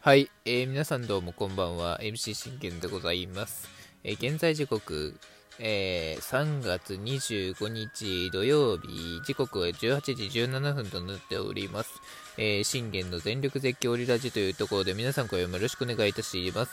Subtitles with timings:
[0.00, 2.00] はい、えー、皆さんどうもこんばんは。
[2.00, 3.68] MC 信玄でございます、
[4.02, 5.14] えー、現在時刻、
[5.60, 9.20] えー、3月25日土曜日。
[9.24, 12.00] 時刻は18時17分となっております、
[12.36, 16.72] えー、信玄の全力絶叫リラジというところで皆さん声をよろしくお願いいたします。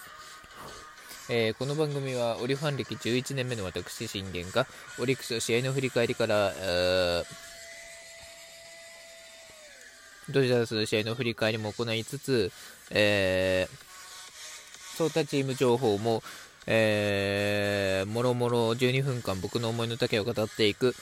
[1.30, 4.66] えー、この番組はオリファン歴11年目の私信玄が
[5.00, 6.52] オリックスの試合の振り返りから、
[10.30, 12.52] ドジャースの試合の振り返りも行いつつ、
[12.92, 16.24] えー、そうたチーム情報も、
[16.68, 20.96] えー、もろもろ12分間僕の思いの丈を語っていく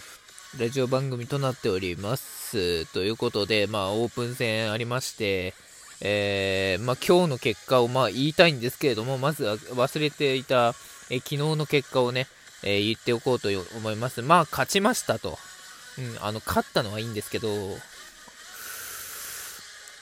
[0.59, 2.85] ラジオ番組となっております。
[2.93, 5.55] ということで、まあ、オープン戦ありまして、
[6.01, 10.75] えー、まあ、今日の結果をまあ言いたいんですけれども、まずは忘れていた、
[11.09, 12.27] え昨日の結果をね、
[12.61, 14.21] え、言っておこうと思います。
[14.21, 15.39] まあ、勝ちましたと。
[15.97, 17.47] うん、あの、勝ったのはいいんですけど、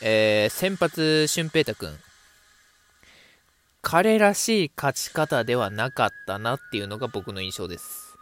[0.04, 1.96] えー、先発、俊平太君。
[3.84, 8.18] 彼らしい勝ち方ではなかったなっていうのが僕の印象です。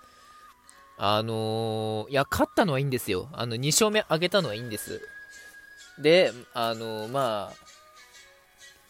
[0.98, 3.30] あのー、いや、勝ったのはいいんですよ。
[3.31, 5.02] あの、2勝目上げたのはいいんです。
[5.98, 7.56] で、あのー、まあ、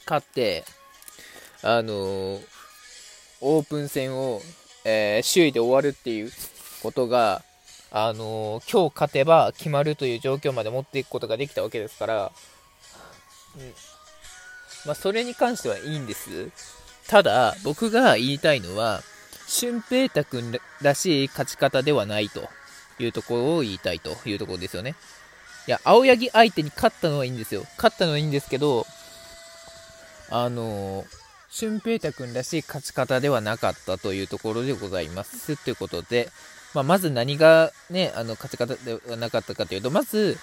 [0.07, 0.63] 勝って、
[1.61, 2.41] あのー、
[3.41, 4.41] オープン戦を、
[4.83, 6.31] えー、首位で終わるっていう
[6.81, 7.43] ことが、
[7.91, 12.31] あの今日勝てば決まるという状況まで持っていくことができたわけですから、
[14.85, 16.49] まあ、それに関してはいいんです。
[17.07, 19.03] ただ、僕が言いたいのは、
[19.47, 22.47] 俊平太君らしい勝ち方ではないと
[22.99, 24.95] いうところを言いたいというところですよね。
[25.67, 27.65] いや、青柳相手に勝ったのはいいんですよ。
[27.77, 28.85] 勝ったのはいいんですけど、
[30.29, 31.05] あの、
[31.49, 35.57] 俊平太君らしい勝ち方ではなかったというところでございます。
[35.57, 36.29] ということで、
[36.75, 40.37] まあ、まず何がね、あの、勝ち方ではなかったかというと、まず、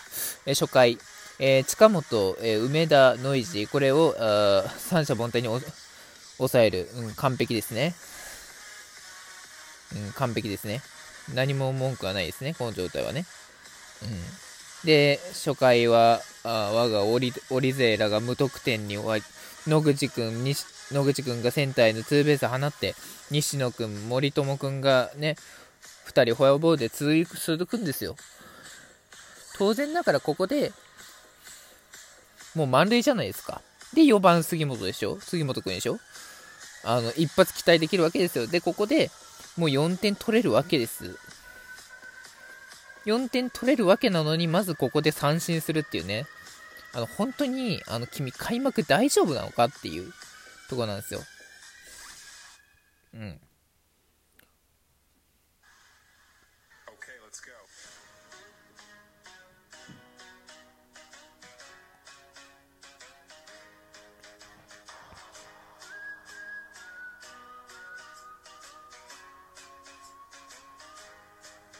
[0.44, 0.98] え初回、
[1.38, 4.14] えー、近本、えー、梅田、ノイジー、これを
[4.78, 5.48] 三者凡退に
[6.38, 7.94] 抑える、うん、完璧ですね、
[9.94, 10.12] うん。
[10.12, 10.82] 完璧ですね。
[11.34, 13.26] 何も文句はないですね、この状態はね。
[14.02, 19.24] うん、で、初回は、あ我がオリオリゼーラが無得点に終わり、
[19.66, 20.42] 野口君
[20.92, 22.94] 野口君がセンターへのツーベース放って、
[23.30, 25.36] 西野君、森友君がね、
[26.06, 28.16] 2人フォアボールで続くんですよ。
[29.58, 30.72] 当然ながらここで
[32.56, 33.60] もう満塁じゃないですか。
[33.94, 35.20] で、4番杉本でしょ？
[35.20, 36.00] 杉本君でしょ？
[36.82, 38.46] あの、一発期待できるわけですよ。
[38.46, 39.10] で、ここで
[39.56, 41.18] もう4点取れるわけです。
[43.04, 46.26] 4点取れるわけなのに、まずここで三振するっていうね。
[46.92, 50.12] あの、本当に、あの、君、開幕大丈夫なのかっていう
[50.70, 51.20] とこなんですよ。
[53.14, 53.40] うん。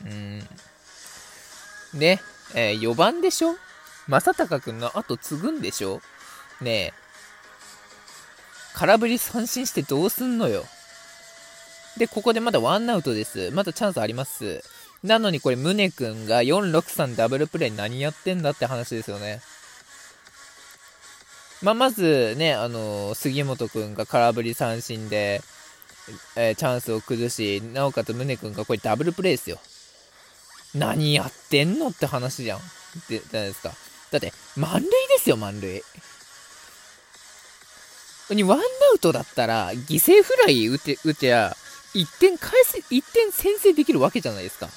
[0.06, 1.98] うん。
[1.98, 2.20] ね、
[2.54, 3.56] えー、4番でしょ？
[4.08, 6.00] 正隆君の後継ぐんでしょ？
[6.60, 6.92] ねえ。
[8.74, 10.64] 空振り三振してどうすんのよ？
[11.96, 13.50] で、ここでまだワンアウトです。
[13.52, 14.62] まだチャンスあります。
[15.02, 19.40] なのにこれ、宗君が463ダブルプレイ何やってんだって話ですよね。
[21.62, 25.40] まあ、まずね、あのー、杉本君が空振り三振で、
[26.36, 29.58] えー、チャンスを崩し、なおかつ宗君がこれダブルプレイですよ。
[30.78, 32.58] 何やってんのって話じゃん。
[32.58, 32.62] っ
[33.08, 33.72] てじゃないですか。
[34.10, 34.88] だって、満塁で
[35.18, 35.82] すよ、満塁。
[38.30, 38.62] に、ワンア
[38.94, 41.56] ウトだったら、犠牲フライ打て、打てや、
[41.94, 44.68] 1点返せ、1点先制できるわけじゃないですか。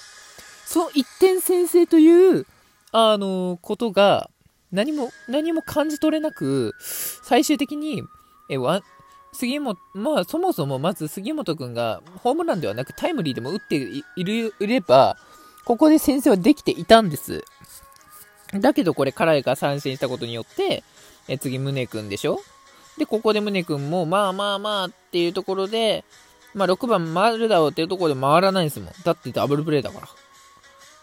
[0.66, 2.46] その1点先制という、
[2.92, 4.30] あのー、ことが、
[4.72, 6.76] 何も、何も感じ取れなく、
[7.24, 8.04] 最終的に、
[8.50, 8.82] え、ワ、
[9.34, 15.18] 杉本、まあ、そもそもまず杉本君がホームランではなくタイムリーでも打っているいれば、
[15.70, 17.46] ここで先制はできていたんです。
[18.54, 20.84] だけどこれ、カライが三振したことによって、
[21.28, 22.42] え次、宗君でしょ？
[22.98, 26.04] で、ここで宗君も、まあまあまあっていうところで、
[26.56, 28.94] まあ6番回るだろうっていうところで回らないんですもん。
[29.04, 30.08] だってダブルプレイだから。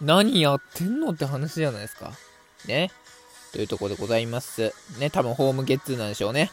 [0.00, 2.11] 何やってんのって話じゃないですか。
[2.67, 2.90] ね。
[3.52, 4.75] というところでございます。
[4.99, 6.50] ね、多分ホームゲッツーなんでしょうね。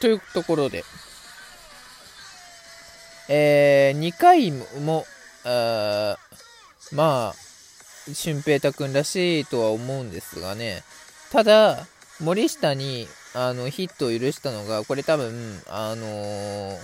[0.00, 0.84] というところで、
[3.28, 5.04] えー、2回も、
[5.44, 6.16] あ
[6.92, 7.46] まあ、
[8.14, 10.82] 俊平太君らしいとは思うんですがね、
[11.32, 11.86] ただ、
[12.20, 16.78] 森下にあのヒットを許したのが、これ多分、あのー、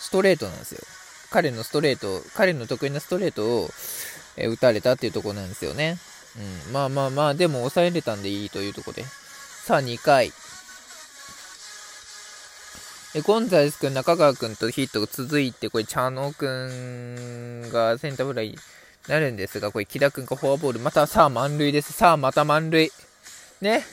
[0.00, 0.80] ストレートなんですよ。
[1.30, 3.70] 彼のストレート、彼の得意なストレートを、
[4.36, 5.98] え打たれたっていうところなんですよね。
[6.36, 9.04] うん、まあまあまあ、でも抑えれたんでいいというとこで。
[9.64, 10.32] さあ、2回。
[13.14, 18.58] えゴンザレス君、中川君とヒットが続いて、これ、茶野君がセンターフライに
[19.08, 21.94] なるんですが、これ、木田君がフォアボール、またさあ満塁です。
[21.94, 22.92] さあ、また満塁。
[23.62, 23.84] ね。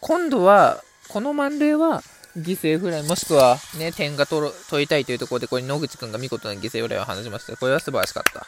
[0.00, 2.02] 今度は、この満塁は、
[2.36, 7.56] 犠牲フライ、もしくは、ね、点が取りたいというところで、これ、野口君が見事な犠牲フライを放ちました。
[7.56, 8.46] これは素晴らしかった。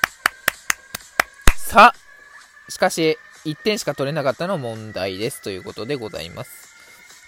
[1.57, 2.04] さあ、
[2.75, 5.41] しかし、1点しか取れなかったの問題です。
[5.43, 6.75] ということでございます。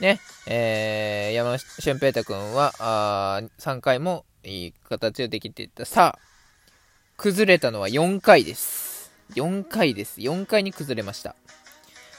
[0.00, 5.84] ね、えー、山俊平太君は、あ3回もいい形でできていった。
[5.84, 6.18] さあ、
[7.16, 9.12] 崩れたのは4回です。
[9.36, 10.18] 4回です。
[10.18, 11.36] 4回に崩れました。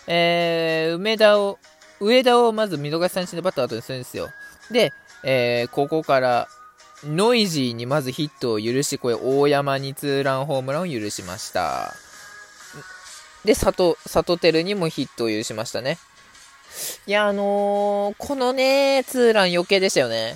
[0.07, 1.59] えー、梅田を、
[1.99, 4.29] 上田をまず見逃し三振でバッター後にするんですよ。
[4.71, 4.93] で、
[5.25, 6.47] えー、ここから、
[7.03, 11.93] ノイジーにまずヒットを許し、これ、大山にツーランホームランを許しました。
[13.47, 15.97] で、佐藤、佐藤輝にもヒットを許しましたね。
[17.05, 20.35] いや、あのー、このね、ツーラン余計でしたよね。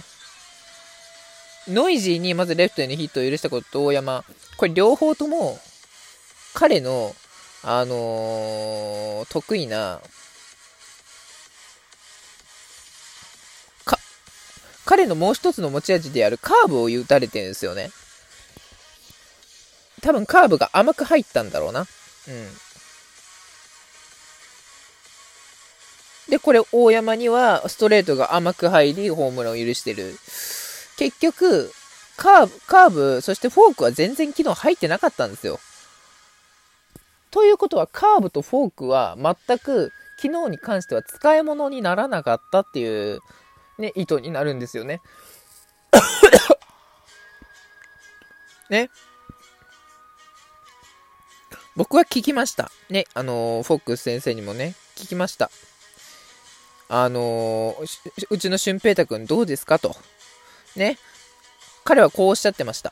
[1.67, 4.23] ノイジーにまずレフトにヒットを許したことと大山、
[4.55, 5.59] これ両方とも、
[6.53, 7.13] 彼の、
[7.63, 9.99] あのー、得意な、
[13.83, 13.99] か、
[14.85, 17.91] 彼のもう一つの持ち味であるカーブを打たれてるんですよね。
[20.01, 21.81] 多分カーブが甘く入ったんだろうな。
[21.81, 21.83] う
[22.31, 22.70] ん。
[26.31, 30.15] で、これ、大山にはストレートが甘く入り、ホームランを許してる。
[30.97, 31.69] 結局、
[32.15, 35.59] カーブ、カーブ、そしてフォークは全然機能入ってなかったんですよ。
[37.31, 39.91] ということは、カーブとフォークは全く、
[40.21, 43.19] 機能に関しては使い物にならなかったっていう、
[43.77, 45.01] ね、意図になるんですよね。
[48.71, 48.89] ね。
[51.75, 52.71] 僕は聞きました。
[52.89, 55.51] ね、あのー、フォックス先生にもね、聞きました。
[56.93, 59.95] あのー、うちの俊平太くんどうですかと。
[60.75, 60.97] ね。
[61.85, 62.91] 彼はこうおっしゃってました。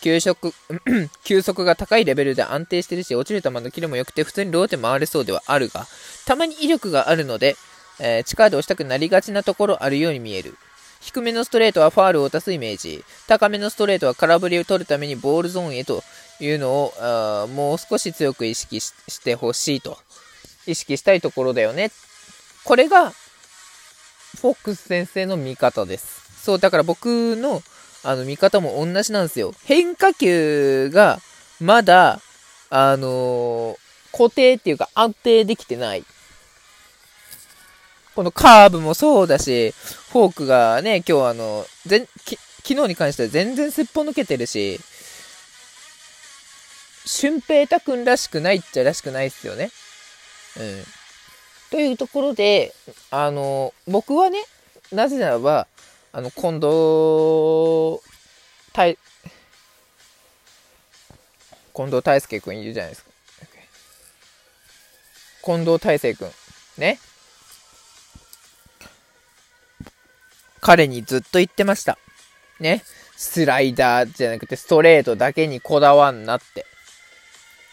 [0.00, 0.54] 球速、
[1.24, 5.88] 球速が高いレベルで安定してるし、落ちる球のキレも良くて、普通にローテ回れそうではあるが、
[6.24, 7.56] たまに威力があるので、
[7.98, 10.56] えー、力で押したくなりがちなところあるように見える。
[11.00, 13.04] 低めのストレートはファールを出すイメージ。
[13.26, 16.04] 高めのストレートは空振りを取るためにボールゾーンへと
[16.38, 19.98] いうのを、あもう少し強く意識してほしいと。
[20.64, 21.90] 意識したいところだよね。
[22.64, 23.12] これが、
[24.40, 26.42] フォックス先生の見方です。
[26.42, 27.62] そう、だから僕の、
[28.02, 29.54] あの、見方も同じなんですよ。
[29.64, 31.20] 変化球が、
[31.60, 32.20] まだ、
[32.70, 36.04] あのー、固定っていうか安定できてない。
[38.14, 39.72] このカーブもそうだし、
[40.10, 42.06] フォークがね、今日あの、全、
[42.64, 44.80] 昨日に関しては全然すっぽ抜けてるし、
[47.06, 49.70] 俊平太くんらしくないっちゃらしくないっすよね。
[50.58, 50.84] うん。
[51.72, 52.74] というところで、
[53.10, 54.44] あの、僕はね、
[54.92, 55.66] なぜならば、
[56.12, 57.98] あの、近藤、
[58.74, 58.98] 大、
[61.74, 63.10] 近藤大輔くんいるじゃないですか。
[65.42, 66.30] 近藤大輔くん。
[66.76, 66.98] ね。
[70.60, 71.96] 彼にずっと言ってました。
[72.60, 72.82] ね。
[73.16, 76.66] スライダーじゃなくてストレートだけにこだわんなって。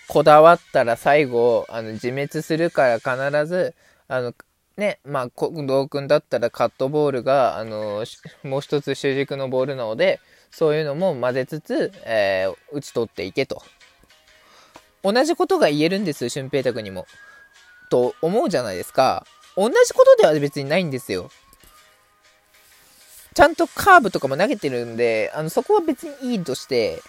[0.10, 3.76] こだわったら最後、あの、自滅するから必ず、
[4.08, 4.34] あの、
[4.76, 8.04] ね、まあ、近藤君だったらカットボールが、あの、
[8.44, 13.62] もう一つ主軸のボールなので、そういうのも混ぜつつ、えー、打ち取っていけと。
[15.04, 17.06] 同じことが言えるんです、俊平太君にも。
[17.92, 19.28] と思うじゃないですか。
[19.56, 21.30] 同じことでは別にないんですよ。
[23.36, 27.04] ちゃんとカーブとかも投げてるんで、あの、そこは別にいいとして、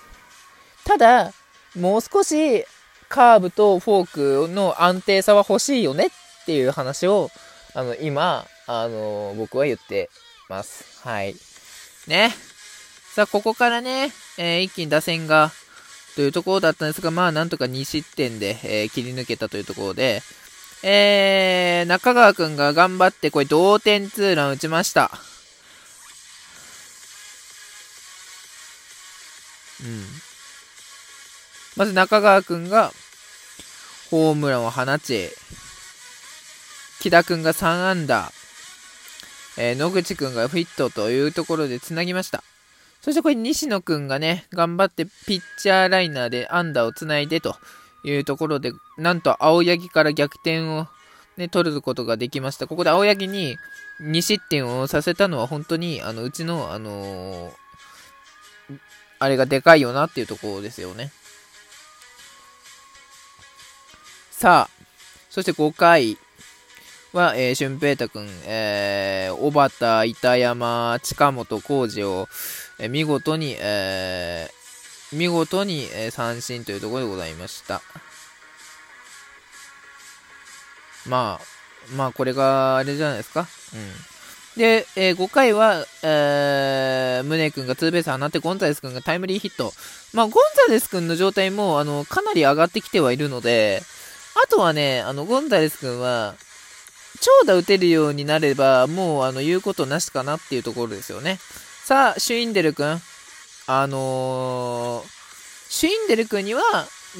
[0.84, 1.32] ただ、
[1.74, 2.66] もう少し
[3.10, 6.10] カーブとフォークの安定さは欲しいよねっ
[6.46, 7.30] ていう話を、
[7.74, 10.08] あの、今、あの、僕は言って
[10.48, 11.06] ます。
[11.06, 11.34] はい。
[12.06, 12.32] ね。
[13.14, 15.50] さあ、ここからね、えー、一気に打線が、
[16.14, 20.22] というところだったんですが、まあ、なんとか2失点で、えー、切り抜けたというところで、
[20.84, 25.10] えー、中川くんが頑張って、これ同点ツーラン打ちました。
[29.82, 30.04] うん。
[31.76, 32.92] まず中川くんが、
[34.10, 35.28] ホームランを放ち、
[37.00, 38.32] 木田くんが3アンダー、
[39.56, 42.42] えー、野口くんがフィットというところで繋ぎました。
[43.00, 47.56] そしてこれ西野くんがね、頑張ってピッチャーライナーでアンダーを繋いでと
[48.04, 50.86] いうところで、なんと青柳から逆転を
[51.36, 52.66] ね、取ることができました。
[52.66, 53.56] ここで青柳に
[54.02, 57.52] 2失点をさせたのは本当に、あの、うちの、あのー、
[59.20, 61.12] あれがでかいよなっていうところですよね。
[64.40, 64.84] さあ、
[65.28, 66.16] そして5回
[67.12, 72.26] は、えー、俊平太くん、えー、小畑、板山、近本浩二を、
[72.78, 77.82] えー、見事に、えー、見事に、えー、三振というところでございました。
[81.06, 83.46] まあ、まあ、これがあれじゃないですか。
[83.74, 84.58] うん。
[84.58, 89.74] で、えー、5回は、えー、宗君がツーベース放ってゴンザレス君がタイムリーヒット。
[90.14, 93.82] まあ、ゴンザレス君の状態も、あの、かなり上がってきてはいるので、
[94.34, 96.34] あとはね、あの、ゴンザレス君は、
[97.20, 101.38] 長打打てるようになれば、もう、あの、言うことなしかなっていうところですよね。
[101.84, 103.00] さあ、シュインデル君。
[103.66, 105.06] あのー、
[105.68, 106.62] シュインデル君には、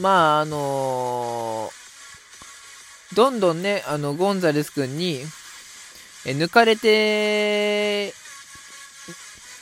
[0.00, 5.20] まあ、あのー、どんどんね、あの、ゴンザレス君に、
[6.26, 8.12] え抜かれて、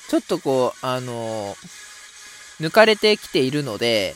[0.09, 4.15] ちょっとこう、あのー、抜かれてきているので、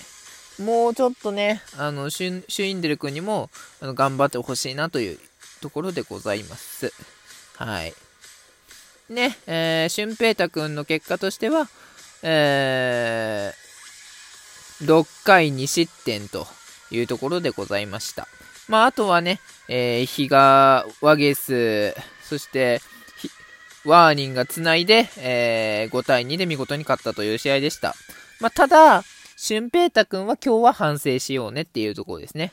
[0.62, 3.50] もうちょっとね、あの、シュシュインデル君にも、
[3.80, 5.18] あの、頑張ってほしいなという
[5.60, 6.92] ところでございます。
[7.56, 7.94] はい。
[9.08, 11.68] ね、えー、俊平太くんの結果としては、
[12.22, 16.46] えー、6回2失点と
[16.90, 18.28] いうところでございました。
[18.68, 22.80] まあ、あとはね、えー、比嘉、ワゲス、そして、
[23.84, 27.94] ワーニンがつないで、えー、5対2で見事に勝ったという試合でした。
[28.40, 29.04] まあ、ただ、
[29.42, 32.52] 俊平太くんは今日は反省しようねっていうところですね。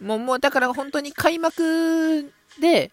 [0.00, 2.92] もう、もう、だから本当に開幕で、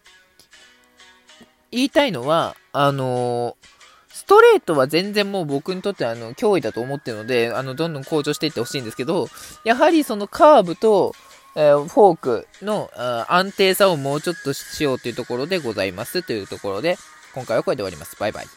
[1.70, 3.66] 言いたいのは、あのー、
[4.08, 9.28] ストレートは全然もう僕にとってあの、脅威だと思ってるので、あの、どんどん向上していってほしいんですけど、
[9.62, 11.14] やはりそのカーブと、
[11.54, 12.90] えー、フォークの
[13.28, 16.98] 安定さをもうちょっとしようというところでございますというところで、
[17.32, 18.16] 今回はこれで終わります。
[18.18, 18.46] バイバイ。